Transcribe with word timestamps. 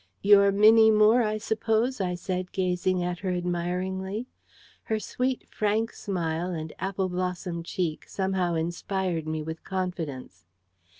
"You're 0.23 0.51
Minnie 0.51 0.89
Moore, 0.89 1.21
I 1.21 1.37
suppose?" 1.37 2.01
I 2.01 2.15
said, 2.15 2.51
gazing 2.51 3.03
at 3.03 3.19
her 3.19 3.29
admiringly. 3.29 4.25
Her 4.85 4.99
sweet, 4.99 5.47
frank 5.47 5.93
smile 5.93 6.49
and 6.49 6.73
apple 6.79 7.07
blossom 7.07 7.61
cheek 7.61 8.09
somehow 8.09 8.55
inspired 8.55 9.27
me 9.27 9.43
with 9.43 9.63
confidence. 9.63 10.47